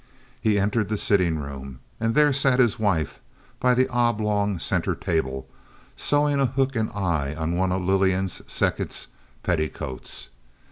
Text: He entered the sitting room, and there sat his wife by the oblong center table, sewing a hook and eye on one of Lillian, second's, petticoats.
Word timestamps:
He 0.41 0.57
entered 0.57 0.89
the 0.89 0.97
sitting 0.97 1.37
room, 1.37 1.79
and 1.99 2.15
there 2.15 2.33
sat 2.33 2.57
his 2.59 2.79
wife 2.79 3.19
by 3.59 3.75
the 3.75 3.87
oblong 3.89 4.57
center 4.57 4.95
table, 4.95 5.47
sewing 5.95 6.39
a 6.39 6.47
hook 6.47 6.75
and 6.75 6.89
eye 6.89 7.35
on 7.37 7.55
one 7.55 7.71
of 7.71 7.83
Lillian, 7.83 8.27
second's, 8.27 9.09
petticoats. 9.43 10.29